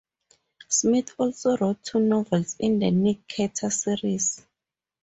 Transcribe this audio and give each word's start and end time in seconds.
Smith 0.67 1.13
also 1.19 1.55
wrote 1.57 1.83
two 1.83 1.99
novels 1.99 2.55
in 2.57 2.79
the 2.79 2.89
Nick 2.89 3.19
Carter 3.27 3.69
series. 3.69 4.41